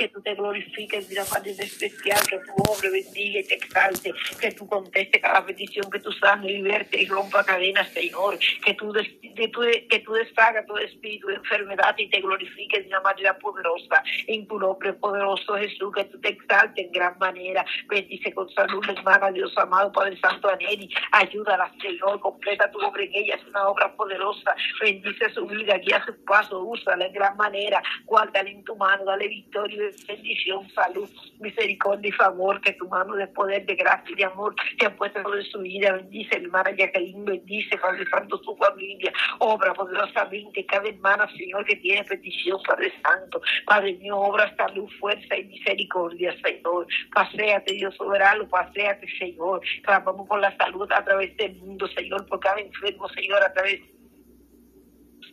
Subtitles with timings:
[0.00, 4.14] que tú te glorifiques de una manera especial, que tu obra bendiga y te exalte,
[4.40, 8.94] que tú conteste cada petición, que tú sanes, liberte y rompa cadenas, Señor, que tú,
[8.94, 9.60] que tú,
[9.90, 14.46] que tú deshagas todo espíritu de enfermedad y te glorifiques de una manera poderosa, en
[14.48, 19.30] tu nombre poderoso Jesús, que tú te exaltes en gran manera, bendice con salud, hermana,
[19.30, 23.94] Dios amado, Padre Santo, Aneli, ayúdala, Señor, completa tu obra en ella, es una obra
[23.94, 29.04] poderosa, bendice su vida, guía su paso, úsala de gran manera, guárdale en tu mano,
[29.04, 34.10] dale victoria y bendición, salud, misericordia y favor, que tu mano de poder, de gracia
[34.10, 38.38] y de amor te ha puesto en su vida, bendice hermana Jacqueline, bendice Padre Santo
[38.38, 44.54] su familia, obra poderosamente cada hermana, Señor, que tiene petición, Padre Santo, Padre mío, obra
[44.56, 51.04] salud, fuerza y misericordia, Señor, paséate Dios soberano, paséate Señor, clamamos por la salud a
[51.04, 53.80] través del mundo, Señor, por cada enfermo, Señor, a través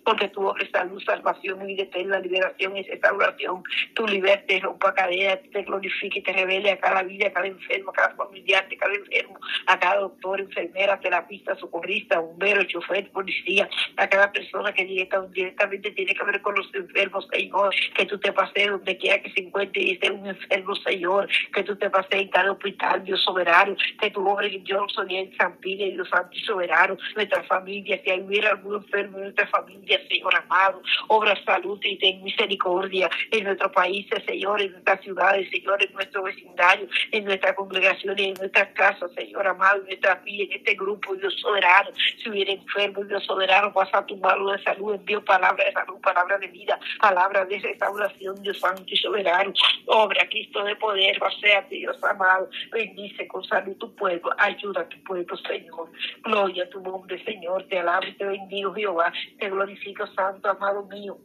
[0.08, 3.62] porque tu obra salud, salvación, vida eterna, liberación y restauración.
[3.94, 7.90] Tu liberte, rompa cadenas, te glorifique y te revele a cada vida, a cada enfermo,
[7.90, 13.68] a cada familiar, a cada enfermo, a cada doctor, enfermera, terapista, socorrista, bombero, chofer, policía,
[13.98, 18.32] a cada persona que directamente tiene que ver con los enfermos, Señor, que tú te
[18.32, 22.14] pases donde quiera que se encuentre y esté un enfermo, Señor, que tú te pases
[22.14, 26.08] en cada hospital, Dios soberano, que tu obra en Johnson y en San Pide, Dios
[26.08, 30.82] Santo y soberano, nuestra familia, si hubiera algún enfermo en nuestra familia, Señor amado.
[31.08, 36.24] Obra salud y ten misericordia en nuestro país, Señor, en nuestras ciudades, Señor, en nuestro
[36.24, 41.16] vecindario, en nuestra congregación en nuestras casas, Señor amado, en nuestra vida, en este grupo,
[41.16, 41.90] Dios soberano.
[42.22, 46.38] Si hubiera enfermo, Dios soberano, pasa tu mano de salud, envío palabra de salud, palabra
[46.38, 49.54] de vida, palabra de restauración, Dios santo y soberano.
[49.86, 52.50] Obra, Cristo de poder, sea Dios amado.
[52.72, 55.90] Bendice con salud tu pueblo, ayuda a tu pueblo, Señor.
[56.24, 57.64] Gloria a tu nombre, Señor.
[57.70, 59.12] Te alabo y te bendigo, Jehová.
[59.40, 59.77] Te glorifico
[60.16, 61.18] Santo, amado mío.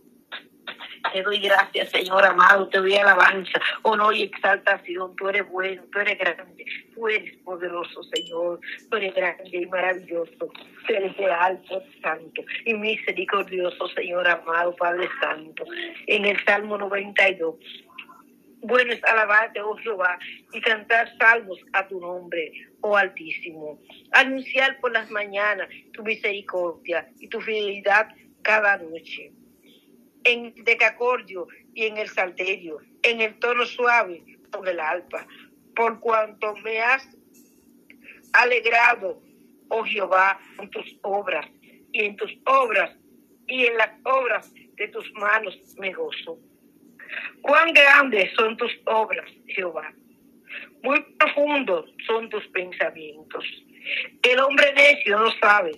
[1.13, 5.15] Te doy gracias, Señor amado, te doy alabanza, honor y exaltación.
[5.17, 8.61] Tú eres bueno, tú eres grande, tú eres poderoso, Señor.
[8.89, 10.33] Tú eres grande y maravilloso.
[10.87, 11.15] Tú eres
[12.01, 15.65] santo y misericordioso, Señor amado, Padre Santo.
[16.07, 17.57] En el Salmo 92.
[18.65, 20.17] Bueno es alabarte, oh Jehová,
[20.53, 23.81] y cantar salmos a tu nombre, oh Altísimo.
[24.13, 28.07] Anunciar por las mañanas tu misericordia y tu fidelidad
[28.43, 29.33] cada noche.
[30.25, 35.27] En decacordio y en el salterio, en el tono suave con el alpa,
[35.75, 37.09] por cuanto me has
[38.33, 39.21] alegrado,
[39.69, 41.47] oh Jehová, en tus obras,
[41.93, 42.97] y en tus obras,
[43.49, 46.39] y en las obras de tus manos me gozo.
[47.43, 49.93] Cuán grandes son tus obras, Jehová.
[50.83, 53.45] Muy profundos son tus pensamientos.
[54.23, 55.73] El hombre necio no sabe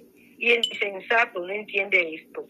[0.53, 2.47] insensato no entiende esto.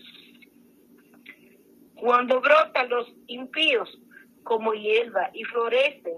[1.94, 3.99] Cuando brotan los impíos
[4.43, 6.15] como hierba y florecen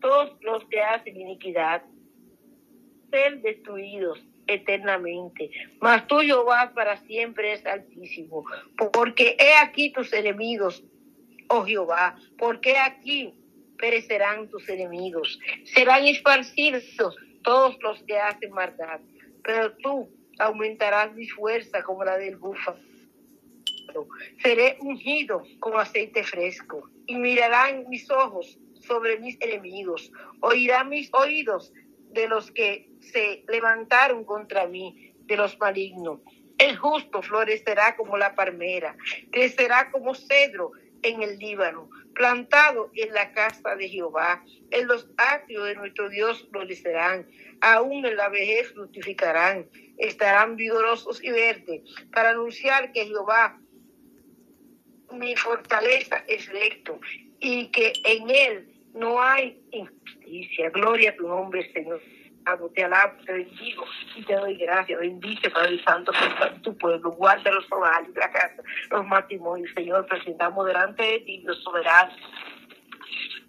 [0.00, 1.82] todos los que hacen iniquidad,
[3.10, 5.50] ser destruidos eternamente.
[5.80, 8.44] Mas tuyo vas para siempre es altísimo,
[8.92, 10.84] porque he aquí tus enemigos,
[11.48, 13.34] oh Jehová, porque aquí
[13.78, 16.84] perecerán tus enemigos, serán esparcidos
[17.42, 19.00] todos los que hacen maldad,
[19.42, 20.08] pero tú
[20.38, 22.78] aumentarás mi fuerza como la del búfalo.
[24.42, 31.72] Seré ungido con aceite fresco y mirarán mis ojos sobre mis enemigos, oirán mis oídos
[32.10, 36.20] de los que se levantaron contra mí, de los malignos.
[36.58, 38.96] El justo florecerá como la palmera,
[39.30, 40.72] crecerá como cedro
[41.02, 44.42] en el Líbano, plantado en la casa de Jehová.
[44.70, 47.26] En los atrios de nuestro Dios florecerán,
[47.60, 51.82] aún en la vejez fructificarán, estarán vigorosos y verdes,
[52.12, 53.60] para anunciar que Jehová,
[55.12, 57.00] mi fortaleza, es recto
[57.38, 60.70] y que en él no hay injusticia.
[60.70, 62.00] Gloria a tu nombre, Señor
[62.74, 63.84] te alabo, te bendigo
[64.16, 65.00] y te doy gracias.
[65.00, 66.12] Bendice, Padre Santo,
[66.62, 67.10] tu pueblo.
[67.12, 70.06] Guarda los hogares, la casa, los matrimonios, Señor.
[70.06, 72.12] Presentamos delante de ti, Dios soberano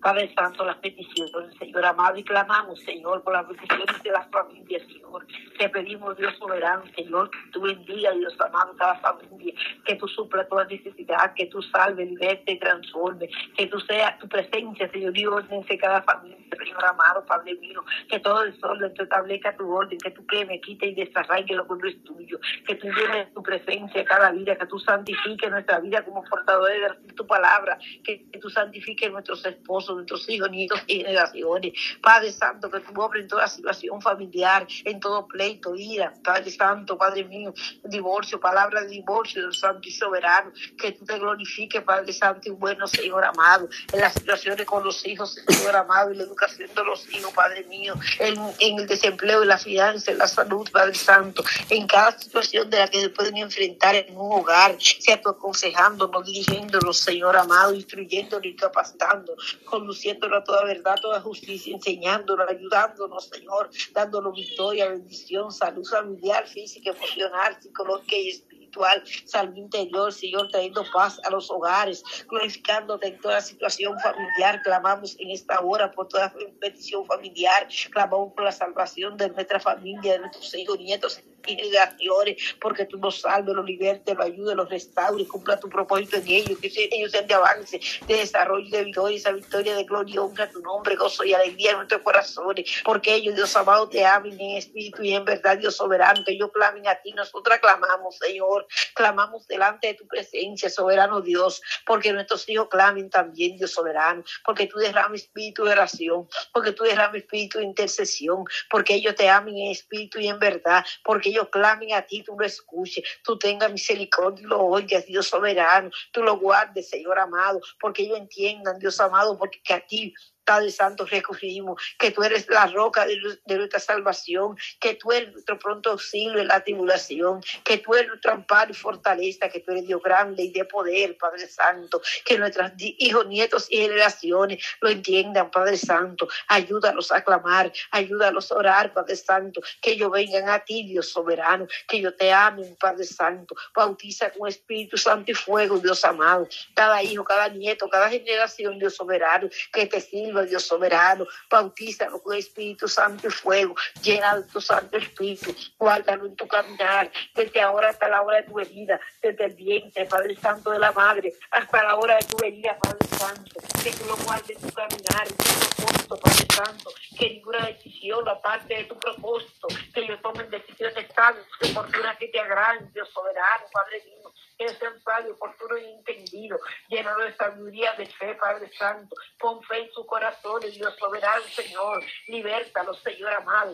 [0.06, 4.84] Padre Santo, las peticiones, Señor amado, y clamamos, Señor, por las peticiones de las familias,
[4.84, 5.26] Señor.
[5.58, 10.48] Te pedimos, Dios soberano, Señor, que tú bendiga, Dios amado, cada familia, que tú supla
[10.48, 15.78] toda necesidad, que tú salve, liberte, transforme, que tú seas tu presencia, Señor, Dios, en
[15.80, 20.24] cada familia, Señor amado, Padre mío, que todo sol te establezca tu orden, que tú
[20.28, 24.30] queme, quite y desarraigue lo que no es tuyo, que tú llenes tu presencia cada
[24.30, 29.44] vida, que tú santifiques nuestra vida como portadores de tu palabra, que tú santifiques nuestros
[29.44, 31.74] esposos, sobre nuestros hijos, nietos y generaciones.
[32.02, 36.14] Padre Santo, que tú obres en toda situación familiar, en todo pleito, ira.
[36.24, 37.54] Padre Santo, Padre mío,
[37.84, 40.52] divorcio, palabra de divorcio del Santo y Soberano.
[40.78, 45.06] Que tú te glorifiques, Padre Santo y bueno, Señor amado, en las situaciones con los
[45.06, 49.42] hijos, Señor amado, y la educación de los hijos, Padre mío, en, en el desempleo,
[49.42, 53.10] en la finanza, en la salud, Padre Santo, en cada situación de la que se
[53.10, 60.40] pueden enfrentar en un hogar, sea tú aconsejándonos, dirigiéndonos, Señor amado, instruyéndonos y capacitándonos, conduciéndonos
[60.40, 67.58] a toda verdad, toda justicia, enseñándonos, ayudándonos, Señor, dándonos victoria, bendición, salud familiar, física, emocional,
[67.62, 74.00] psicológica y espiritual, salud interior, Señor, trayendo paz a los hogares, glorificándote en toda situación
[74.00, 74.62] familiar.
[74.64, 80.14] Clamamos en esta hora por toda petición familiar, clamamos por la salvación de nuestra familia,
[80.14, 85.28] de nuestros hijos, nietos y porque tú nos salves, los libertes, los ayudes, los restaures,
[85.28, 89.32] cumpla tu propósito en ellos, que ellos sean de avance, de desarrollo, de victoria, esa
[89.32, 93.56] victoria de gloria, honra tu nombre, gozo y alegría en nuestros corazones, porque ellos, Dios
[93.56, 97.12] amado, te amen en espíritu y en verdad, Dios soberano, que ellos clamen a ti,
[97.14, 103.58] nosotros clamamos, Señor, clamamos delante de tu presencia, soberano Dios, porque nuestros hijos clamen también,
[103.58, 108.96] Dios soberano, porque tú derrames espíritu de oración, porque tú derrames espíritu de intercesión, porque
[108.96, 112.46] ellos te amen en espíritu y en verdad, porque ellos clamen a ti, tú lo
[112.46, 118.04] escuches, tú tengas misericordia y lo oigas, Dios soberano, tú lo guardes, Señor amado, porque
[118.04, 120.14] ellos entiendan, Dios amado, porque que a ti
[120.46, 123.18] Padre Santo, recurrimos, que tú eres la roca de,
[123.58, 128.32] nuestra salvación, que tú eres nuestro pronto auxilio en la tribulación, que tú eres nuestro
[128.32, 132.72] amparo y fortaleza, que tú eres Dios grande y de poder, Padre Santo, que nuestros
[132.78, 136.28] hijos, nietos y generaciones lo entiendan, Padre Santo.
[136.48, 141.68] Ayúdalos a clamar, ayúdalos a orar, Padre Santo, que ellos vengan a ti, Dios soberano,
[141.88, 143.56] que yo te amen, Padre Santo.
[143.74, 146.48] Bautiza con Espíritu Santo y fuego, Dios amado.
[146.76, 152.36] Cada hijo, cada nieto, cada generación, Dios soberano, que te sirva Dios soberano, bautízalo con
[152.36, 157.90] Espíritu Santo y fuego, llena de tu Santo Espíritu, guárdalo en tu caminar, desde ahora
[157.90, 161.84] hasta la hora de tu venida, desde el vientre, Padre Santo de la Madre, hasta
[161.84, 165.36] la hora de tu venida, Padre Santo, que tú lo guardes en tu caminar, en
[165.36, 171.08] tu propósito, Padre Santo, que ninguna decisión, aparte de tu propósito, que ellos tomen decisiones
[171.14, 176.62] sabias, oportunas que te agraden, Dios soberano, Padre mío, que sean sabios, oportunos y entendidos,
[176.88, 182.04] llenos de sabiduría, de fe, Padre Santo, con fe en su corazón, Dios soberano, Señor,
[182.28, 183.74] libértalos, Señor amado.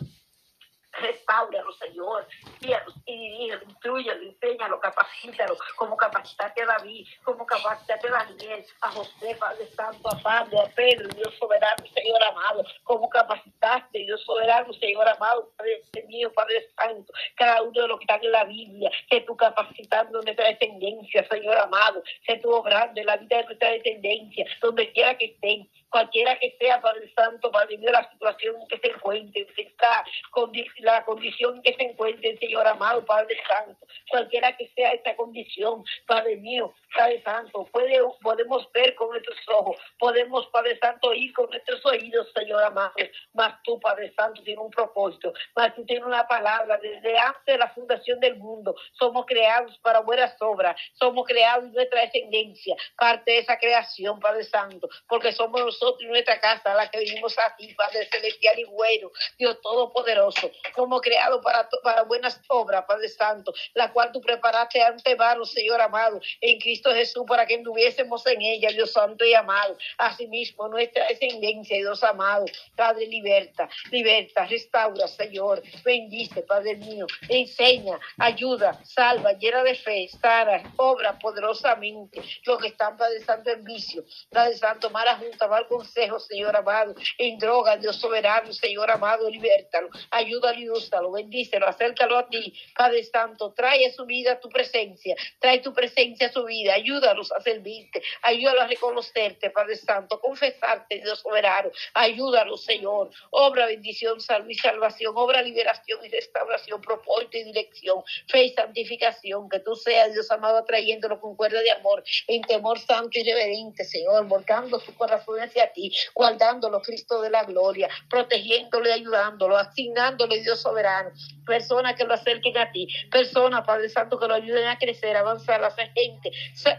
[0.94, 2.28] Restauralo, Señor,
[2.60, 8.92] guíalos y dirígelo, instruyalo, enséñalo, capacítalo, como capacitaste a David, como capacitaste a Daniel, a
[8.92, 14.74] José, Padre Santo, a Pablo, a Pedro, Dios soberano, Señor amado, como capacitaste, Dios soberano,
[14.74, 18.92] Señor amado, Padre mío, Padre Santo, cada uno de los que están en la Biblia,
[19.10, 23.72] que tú capacitando nuestra descendencia, Señor amado, que tú obrando en la vida de nuestra
[23.72, 28.78] descendencia, donde quiera que estén, cualquiera que sea, Padre Santo, Padre mío, la situación que
[28.78, 34.56] se encuentren, si está con la condición que se encuentren, Señor amado, Padre Santo, cualquiera
[34.58, 40.48] que sea esta condición, Padre mío, Padre Santo, puede, podemos ver con nuestros ojos, podemos,
[40.48, 42.94] Padre Santo, oír con nuestros oídos, Señor amado,
[43.34, 47.58] mas tú, Padre Santo, tienes un propósito, mas tú tienes una palabra, desde antes de
[47.58, 53.32] la fundación del mundo, somos creados para buenas obras, somos creados en nuestra descendencia, parte
[53.32, 57.56] de esa creación, Padre Santo, porque somos nosotros y nuestra casa la que venimos a
[57.56, 63.54] ti, Padre Celestial y bueno, Dios Todopoderoso, como creado para, para buenas obras, Padre Santo,
[63.74, 68.70] la cual tú preparaste antemano, Señor amado, en Cristo Jesús, para que anduviésemos en ella,
[68.70, 69.78] Dios Santo y amado.
[69.98, 78.80] Asimismo, nuestra descendencia, Dios amado, Padre, liberta, liberta, restaura, Señor, bendice, Padre mío, enseña, ayuda,
[78.84, 84.58] salva, llena de fe, sana, obra poderosamente, los que están, Padre Santo, en vicio, Padre
[84.58, 90.61] Santo, mala junta, mal consejo, Señor amado, en droga, Dios soberano, Señor amado, libértalo, ayúdalo
[90.70, 95.74] úsalo, bendícelo, acércalo a ti, Padre Santo, trae a su vida tu presencia, trae tu
[95.74, 101.72] presencia a su vida, ayúdalos a servirte, ayúdalos a reconocerte, Padre Santo, confesarte, Dios soberano,
[101.94, 108.46] ayúdalos, Señor, obra bendición, salud y salvación, obra liberación y restauración, propósito y dirección, fe
[108.46, 113.20] y santificación, que tú seas, Dios amado, atrayéndolo con cuerda de amor, en temor santo
[113.20, 118.92] y reverente, Señor, volcando su corazón hacia ti, guardándolo, Cristo de la gloria, protegiéndolo y
[118.92, 121.12] ayudándolo, asignándole, Dios soberano,
[121.46, 125.64] personas que lo acerquen a ti, personas, Padre Santo, que lo ayuden a crecer, avanzar,
[125.64, 126.32] a gente,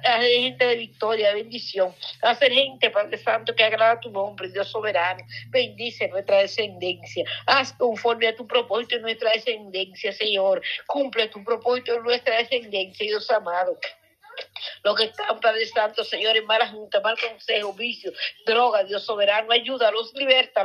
[0.04, 4.48] a ser gente de victoria, bendición, a hacer gente, Padre Santo, que agrada tu nombre,
[4.48, 11.28] Dios soberano, bendice nuestra descendencia, haz conforme a tu propósito en nuestra descendencia, Señor, cumple
[11.28, 13.78] tu propósito en nuestra descendencia, Dios amado.
[14.82, 18.12] Los que están, Padre Santo, Señor, en mala junta, mal consejo, vicio,
[18.46, 20.12] droga, Dios soberano, ayúdalos,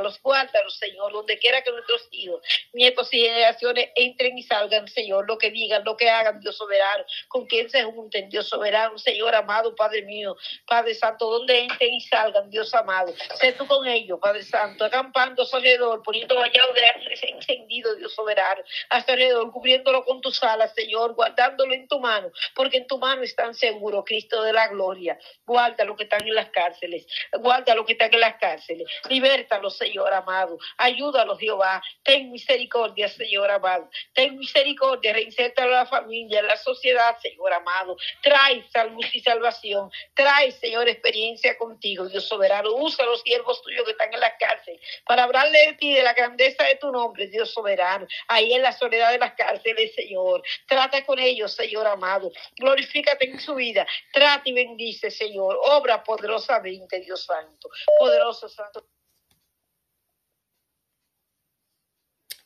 [0.02, 2.40] los guárdalos, Señor, donde quiera que nuestros hijos,
[2.72, 7.04] nietos y generaciones entren y salgan, Señor, lo que digan, lo que hagan, Dios soberano,
[7.28, 10.36] con quien se junten, Dios soberano, Señor amado, Padre mío,
[10.66, 15.44] Padre Santo, donde entren y salgan, Dios amado, sé tú con ellos, Padre Santo, acampando
[15.52, 21.14] alrededor, poniendo vallado de ángeles encendido, Dios soberano, hasta alrededor, cubriéndolo con tus alas, Señor,
[21.14, 25.18] guardándolo en tu mano, porque en tu mano están seguros, Cristo de la gloria.
[25.46, 27.06] Guarda lo que están en las cárceles,
[27.40, 33.50] guarda lo que están en las cárceles, libértalos, Señor amado, ayúdalos, Jehová, ten misericordia, Señor
[33.50, 39.90] amado, ten misericordia, reinserta a la familia, la sociedad, Señor amado, trae salud y salvación,
[40.14, 44.78] trae, Señor, experiencia contigo, Dios soberano, usa los siervos tuyos que están en la cárcel
[45.06, 48.72] para hablarle de ti, de la grandeza de tu nombre, Dios soberano, ahí en la
[48.72, 53.77] soledad de las cárceles, Señor, trata con ellos, Señor amado, glorifícate en su vida,
[54.12, 57.68] trata y bendice, Señor, obra poderosamente, Dios Santo,
[57.98, 58.86] poderoso Santo.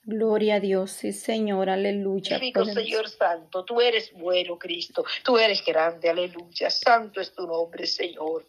[0.04, 2.40] Gloria a Dios, sí, Señor, aleluya.
[2.40, 6.70] Señor Santo, tú eres bueno, Cristo, tú eres grande, aleluya.
[6.70, 8.44] Santo es tu nombre, Señor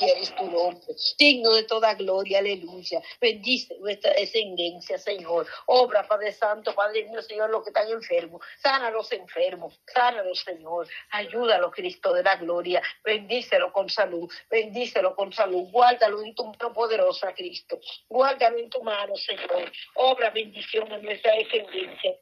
[0.00, 3.02] es tu nombre, digno de toda gloria, aleluya.
[3.20, 5.46] Bendice nuestra descendencia, Señor.
[5.66, 8.42] Obra, Padre Santo, Padre mío, Señor, los que están enfermos.
[8.62, 10.88] Sana a los enfermos, sánalos, Señor.
[11.10, 12.82] Ayúdalo, Cristo de la gloria.
[13.04, 15.68] Bendícelo con salud, bendícelo con salud.
[15.70, 17.78] Guárdalo en tu mano poderosa, Cristo.
[18.08, 19.70] Guárdalo en tu mano, Señor.
[19.94, 22.16] Obra bendición en nuestra descendencia.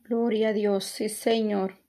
[0.00, 1.81] Gloria a Dios, sí, Señor.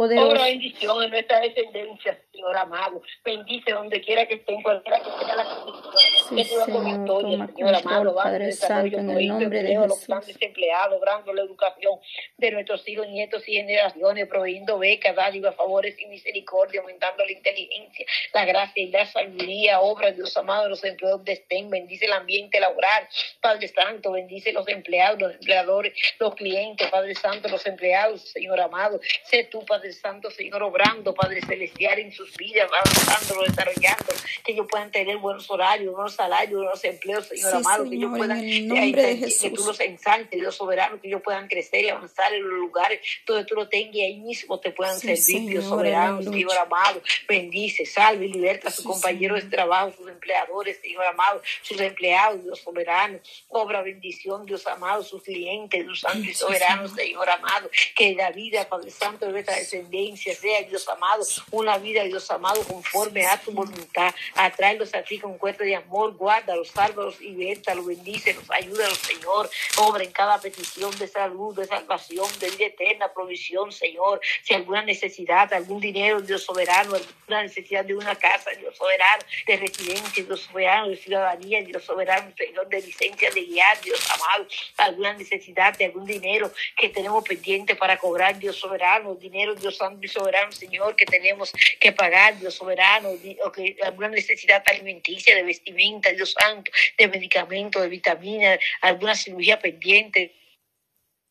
[0.00, 3.02] Obra bendición en nuestra descendencia, Señor amado.
[3.24, 5.92] Bendice donde quiera que estén, cualquiera que sea la condición.
[6.28, 8.14] Sí, que Señor, victoria, Señor amado.
[8.14, 9.88] Padre Santo, en el nombre de Jesús.
[9.88, 11.98] Los planes desempleados, obrando la educación
[12.36, 18.06] de nuestros hijos, nietos y generaciones, proveyendo becas, dádivas, favores y misericordia, aumentando la inteligencia,
[18.34, 19.80] la gracia y la sabiduría.
[19.80, 21.70] Obra, Dios amado, los empleados de estén.
[21.70, 23.08] Bendice el ambiente laboral.
[23.40, 26.88] Padre Santo, bendice los empleados, los empleadores, los clientes.
[26.88, 29.00] Padre Santo, los empleados, Señor amado.
[29.24, 34.12] Sé tú, Padre Santo, Señor, obrando, Padre Celestial, en sus vidas, avanzando, desarrollando,
[34.44, 38.40] que ellos puedan tener buenos horarios, buenos salarios, buenos empleos, Señor amado, que ellos puedan,
[38.40, 43.00] que tú los ensanches, Dios soberano, que ellos puedan crecer y avanzar en los lugares
[43.26, 47.86] donde tú lo tengas y ahí mismo te puedan servir, Dios soberano, Señor amado, bendice,
[47.86, 52.60] salve y liberta a sus compañeros de trabajo, sus empleadores, Señor amado, sus empleados, Dios
[52.60, 53.18] soberano,
[53.48, 58.68] obra bendición, Dios amado, sus clientes, Dios santo y soberano, Señor amado, que la vida,
[58.68, 63.52] Padre Santo, debe traerse descendencia, sea Dios amado, una vida, Dios amado, conforme a tu
[63.52, 64.14] voluntad.
[64.34, 69.50] Atráelos a ti con cuerpo de amor, guárdalos, sálvalos y béntalos, bendícelos, ayúdalos, Señor.
[69.78, 74.20] Obra en cada petición de salud, de salvación, de vida eterna, provisión, Señor.
[74.42, 79.56] Si alguna necesidad, algún dinero, Dios soberano, alguna necesidad de una casa, Dios soberano, de
[79.56, 85.12] residencia, Dios soberano, de ciudadanía, Dios soberano, Señor, de licencia de guiar, Dios amado, alguna
[85.14, 90.08] necesidad de algún dinero que tenemos pendiente para cobrar, Dios soberano, dinero, Dios Santo y
[90.08, 93.10] soberano, Señor, que tenemos que pagar, Dios soberano,
[93.44, 99.58] o que alguna necesidad alimenticia, de vestimenta, Dios Santo, de medicamentos, de vitaminas, alguna cirugía
[99.58, 100.34] pendiente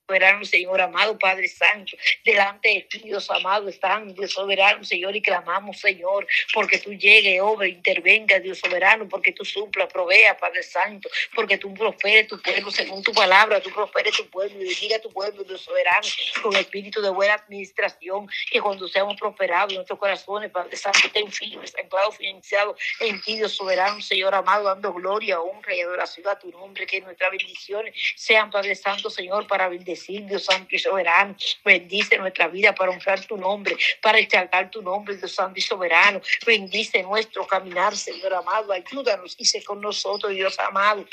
[0.08, 5.22] soberano, Señor amado, Padre Santo, delante de ti, Dios amado, están, Dios soberano, Señor, y
[5.22, 11.10] clamamos, Señor, porque tú llegues, obra, intervenga, Dios soberano, porque tú supla, provea, Padre Santo,
[11.36, 15.10] porque tú prosperes tu pueblo según tu palabra, tú prosperes tu pueblo y bendiga tu
[15.10, 16.08] pueblo, Dios soberano,
[16.42, 21.76] con espíritu de buena administración, que cuando seamos prosperados nuestros corazones, Padre Santo, estén firmes,
[21.78, 26.50] anclados, financiados en ti, Dios soberano, Señor amado, dando gloria, honra y adoración a tu
[26.50, 31.36] nombre, que nuestras bendiciones sean, Padre Santo, Señor, para bendecir Dios Santo y Soberano.
[31.64, 36.22] Bendice nuestra vida para honrar tu nombre, para exaltar tu nombre, Dios Santo y Soberano.
[36.46, 38.72] Bendice nuestro caminar, Señor amado.
[38.72, 41.06] Ayúdanos y sé con nosotros, Dios amado.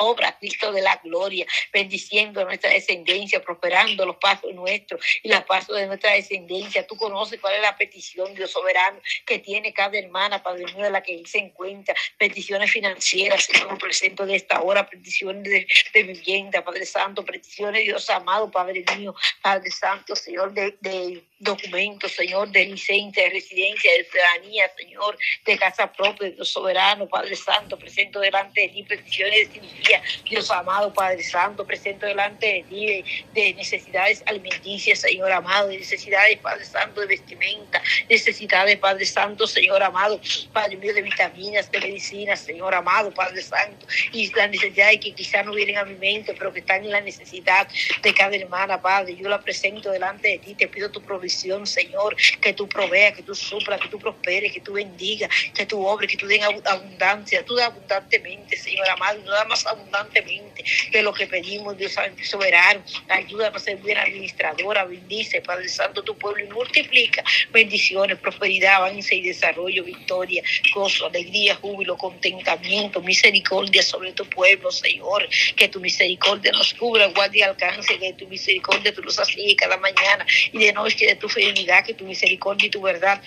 [0.00, 5.76] Obra Cristo de la gloria, bendiciendo nuestra descendencia, prosperando los pasos nuestros y los pasos
[5.76, 6.86] de nuestra descendencia.
[6.86, 10.90] Tú conoces cuál es la petición, Dios soberano, que tiene cada hermana, Padre mío, de
[10.90, 11.94] la que se encuentra.
[12.18, 18.50] Peticiones financieras, Señor, presento de esta hora, peticiones de, vivienda, Padre Santo, peticiones, Dios amado,
[18.50, 24.70] Padre mío, Padre Santo, Señor, de, de documentos, Señor, de licencia, de residencia, de ciudadanía,
[24.76, 30.02] Señor, de casa propia, Dios soberano, Padre Santo, presento delante de ti peticiones de día.
[30.24, 36.38] Dios amado, Padre Santo, presento delante de ti de, necesidades alimenticias, Señor amado, de necesidades,
[36.38, 40.20] Padre Santo, de vestimenta, necesidades, Padre Santo, Señor amado,
[40.52, 45.44] Padre mío, de vitaminas, de medicinas, Señor amado, Padre Santo, y las necesidades que quizás
[45.44, 47.68] no vienen a mi mente, pero que están en la necesidad
[48.02, 49.16] de cada hermana, Padre.
[49.16, 53.22] Yo la presento delante de ti, te pido tu provisión, Señor, que tú proveas, que
[53.22, 57.44] tú suplas, que tú prosperes, que tú bendigas, que tú obres, que tú den abundancia,
[57.44, 62.82] tú das abundantemente, Señor amado, no da más abundantemente que lo que pedimos, Dios soberano.
[63.08, 69.14] Ayúdanos a ser buena administradora, bendice, Padre Santo, tu pueblo y multiplica bendiciones, prosperidad, avance
[69.14, 70.42] y desarrollo, victoria,
[70.74, 75.28] gozo, alegría, júbilo, contentamiento, misericordia sobre tu pueblo, Señor.
[75.56, 79.76] Que tu misericordia nos cubra, guarde y alcance, que tu misericordia tú nos así cada
[79.76, 83.22] mañana y de noche de tu fidelidad, que tu misericordia y tu verdad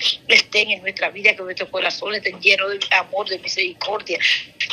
[0.50, 4.18] estén en nuestra vida, que nuestros corazones estén llenos de amor, de misericordia,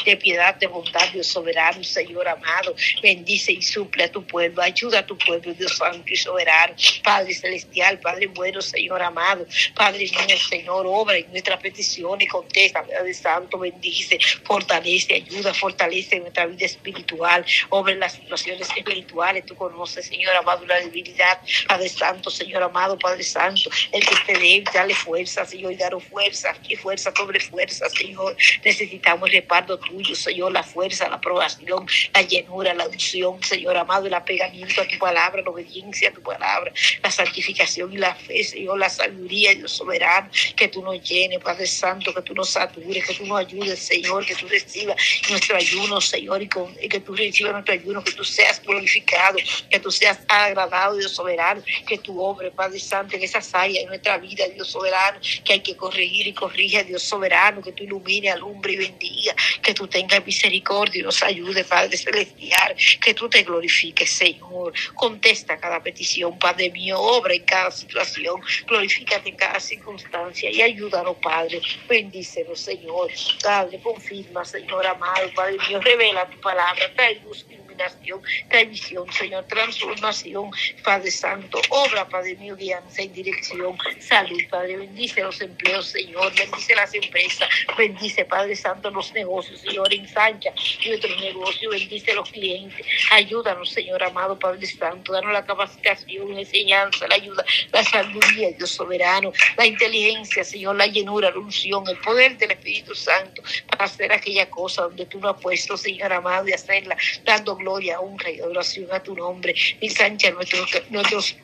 [0.04, 2.74] de piedad, de bondad, Dios soberano, Señor amado.
[3.02, 6.74] Bendice y suple a tu pueblo, ayuda a tu pueblo, Dios santo y soberano.
[7.04, 9.46] Padre celestial, Padre bueno, Señor amado.
[9.74, 16.46] Padre mío, Señor, obra en nuestras peticiones, contesta, Padre Santo, bendice, fortalece, ayuda, fortalece nuestra
[16.46, 19.44] vida espiritual, obra en las situaciones espirituales.
[19.44, 24.32] Tú conoces, Señor amado, la debilidad, Padre Santo, Señor amado, Padre Santo, el que esté
[24.32, 28.36] débil, dale fuerza, Señor, y daros fuerza, que fuerza sobre fuerza, Señor.
[28.64, 34.06] Necesitamos el respaldo tuyo, Señor, la fuerza, la aprobación, la llenura, la unción, Señor amado,
[34.06, 38.42] el apegamiento a tu palabra, la obediencia a tu palabra, la santificación y la fe,
[38.44, 43.06] Señor, la sabiduría, Dios soberano, que tú nos llenes, Padre Santo, que tú nos satures,
[43.06, 44.96] que tú nos ayudes, Señor, que tú recibas
[45.30, 49.38] nuestro ayuno, Señor, y, que tú recibas nuestro ayuno, que tú seas glorificado,
[49.70, 53.88] que tú seas agradado, Dios soberano, que tu obra, Padre Santo, en esa saya en
[53.88, 58.72] nuestra vida, Dios soberano, que que corregir y corrige, Dios soberano, que tú ilumine, alumbre
[58.72, 64.10] y bendiga, que tú tengas misericordia y nos ayude, Padre celestial, que tú te glorifiques,
[64.10, 64.72] Señor.
[64.94, 71.16] Contesta cada petición, Padre mío, obra en cada situación, glorifícate en cada circunstancia y ayúdanos,
[71.22, 71.60] Padre.
[71.88, 73.10] Bendícenos, Señor.
[73.42, 77.46] Padre, confirma, Señor amado, Padre mío, revela tu palabra, trae luz
[77.76, 80.50] iluminación, trae visión, Señor, transformación,
[80.82, 86.74] Padre Santo, obra, Padre mío, guianza y dirección, salud, Padre, bendice los empleos, Señor, bendice
[86.74, 90.52] las empresas, bendice, Padre Santo, los negocios, Señor, ensancha
[90.86, 97.06] nuestros negocios, bendice los clientes, ayúdanos, Señor amado, Padre Santo, danos la capacitación, la enseñanza,
[97.08, 102.36] la ayuda, la sabiduría, Dios soberano, la inteligencia, Señor, la llenura, la unción, el poder
[102.38, 106.52] del Espíritu Santo para hacer aquella cosa donde tú nos has puesto, Señor amado, y
[106.52, 109.54] hacerla dando gloria, honra y adoración a tu nombre.
[109.80, 111.36] Ensancha nuestros, nuestros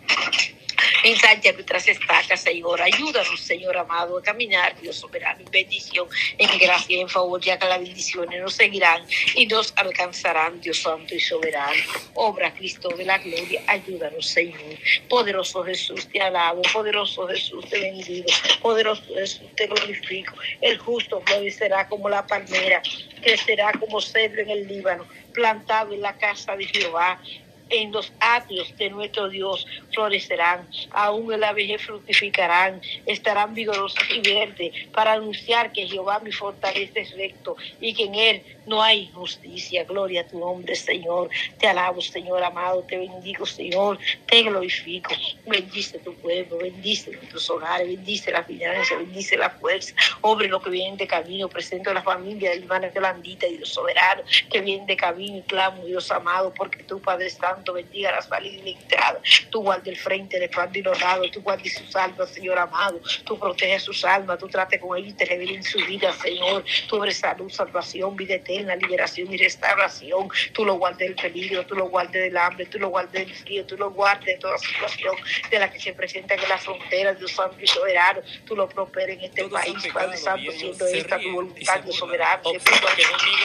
[1.05, 2.81] Ensancha nuestras estacas, Señor.
[2.81, 7.67] Ayúdanos, Señor amado, a caminar, Dios soberano, en bendición, en gracia, en favor, ya que
[7.67, 11.83] las bendiciones nos seguirán y nos alcanzarán, Dios santo y soberano.
[12.15, 14.61] Obra Cristo de la gloria, ayúdanos, Señor.
[15.09, 16.63] Poderoso Jesús, te alabo.
[16.73, 18.27] Poderoso Jesús, te bendigo.
[18.61, 20.35] Poderoso Jesús, te glorifico.
[20.61, 22.83] El justo florecerá como la palmera,
[23.21, 27.21] crecerá como cedro en el Líbano, plantado en la casa de Jehová
[27.69, 34.21] en los atrios de nuestro Dios florecerán, aún en la vejez fructificarán, estarán vigorosos y
[34.21, 39.11] verdes para anunciar que Jehová mi fortaleza es recto y que en él no hay
[39.13, 39.85] justicia.
[39.85, 41.31] Gloria a tu nombre, Señor.
[41.59, 45.13] Te alabo, Señor amado, te bendigo, Señor, te glorifico.
[45.47, 49.95] Bendice tu pueblo, bendice nuestros hogares, bendice la finanza, bendice la fuerza.
[50.21, 53.71] Obre lo que viene de camino, presento a la familia de hermana Yolandita y Dios
[53.71, 58.23] soberano, que viene de camino y clamo, Dios amado, porque tu Padre Santo bendiga la
[58.23, 59.21] salida y la entrada.
[59.51, 63.01] Tú guarda el frente, de los lados, tú guardes sus almas, Señor amado.
[63.25, 66.65] Tú proteges sus almas, tú trate con ellos y te en su vida, Señor.
[66.89, 70.29] Tú eres salud, salvación, vida eterna liberación y restauración.
[70.53, 73.67] Tú lo guardes del peligro, tú lo guardes del hambre, tú lo guardes del frío,
[73.67, 75.15] tú lo guardes de toda situación
[75.51, 78.21] de la que se presenta en la frontera, Dios Santo y soberano.
[78.47, 82.43] Tú lo prosperes en este país, Padre Santo, siendo esta tu voluntad, Dios soberano.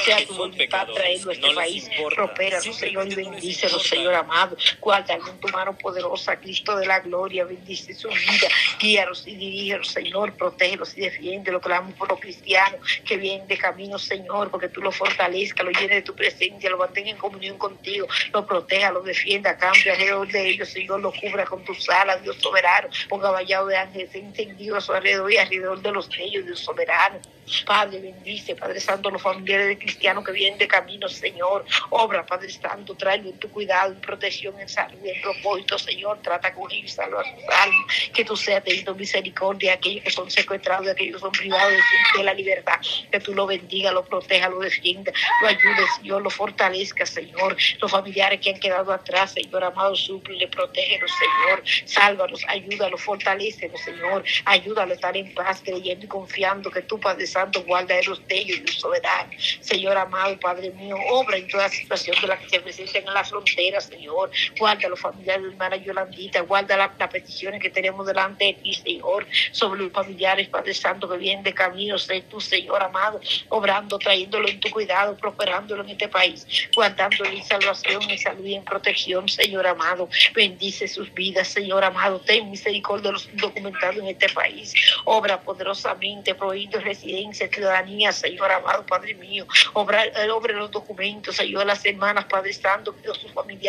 [0.06, 1.90] Sea tu voluntad traerlo a este país.
[2.16, 4.58] Prospera, Señor, y bendícelo, Señor amado.
[4.80, 7.46] Guarda en tu mano poderosa, Cristo de la gloria.
[7.46, 8.48] Bendice su vida.
[8.80, 10.34] Guíalos y dirígelos, Señor.
[10.34, 11.52] Protégelos y defiende.
[11.52, 15.72] Lo clamamos por los cristianos que vienen de camino, Señor, porque tú lo fortalezca, lo
[15.72, 20.28] llene de tu presencia, lo mantenga en comunión contigo, lo proteja, lo defienda, cambia alrededor
[20.28, 24.78] de ellos, Señor, lo cubra con tus alas, Dios soberano, ponga vallado de ángeles entendido
[24.78, 27.20] a su alrededor y alrededor de los ellos, Dios soberano.
[27.66, 31.64] Padre, bendice, Padre Santo, los familiares de cristianos que vienen de camino, Señor.
[31.92, 36.72] Obra, Padre Santo, tráelo en tu cuidado protección, en salud, en propósito, Señor, trata con
[36.72, 40.88] ellos y a sus almas, que tú seas teniendo misericordia de aquellos que son secuestrados,
[40.88, 41.74] aquellos que son privados
[42.18, 42.80] de la libertad,
[43.12, 47.92] que tú lo bendiga, lo proteja, lo defienda, lo ayude, Señor, lo fortalezca, Señor, los
[47.92, 54.92] familiares que han quedado atrás, Señor amado, suple, protégelos, Señor, sálvalos, ayúdalos, fortalecelos, Señor, ayúdalo
[54.92, 58.38] a estar en paz, creyendo y confiando que tú, Padre Santo, guarda de los de
[58.38, 59.58] y los soberanos.
[59.62, 63.24] Señor amado, Padre mío, obra en toda situación de la que se presenten en la
[63.24, 64.32] frontera, Señor.
[64.58, 69.26] Guarda los familiares de hermana Yolandita, guarda las peticiones que tenemos delante de ti, Señor,
[69.52, 74.48] sobre los familiares, Padre Santo, que vienen de camino, sé tú, Señor amado, obrando, trayéndolo
[74.48, 79.28] en tu cuidado, prosperándolo en este país, guardándolo en salvación, en salud y en protección,
[79.30, 80.10] Señor amado.
[80.34, 82.20] Bendice sus vidas, Señor amado.
[82.20, 84.74] Ten misericordia de los documentados en este país.
[85.06, 89.46] Obra poderosamente, prohibiendo residencia, ciudadanía, Señor amado, Padre mío.
[89.74, 93.67] Obra, eh, los documentos, ayuda a las hermanas, Padre Santo, Dios, sus familiares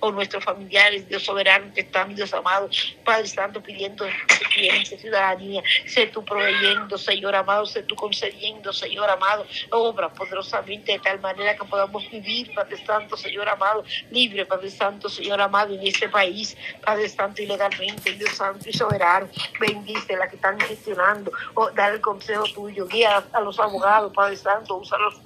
[0.00, 2.68] o nuestros familiares, Dios soberano que están, Dios amado,
[3.04, 5.62] Padre Santo, pidiendo residencia, ciudadanía.
[5.86, 9.46] Sé tú proveyendo, Señor amado, sé tú concediendo, Señor amado.
[9.70, 15.08] Obra poderosamente de tal manera que podamos vivir, Padre Santo, Señor amado, libre, Padre Santo,
[15.08, 19.28] Señor amado, en este país, Padre Santo, ilegalmente, Dios Santo y soberano.
[19.58, 24.36] Bendice la que están gestionando, o dar el consejo tuyo, guía a los abogados, Padre
[24.36, 25.18] Santo, usa los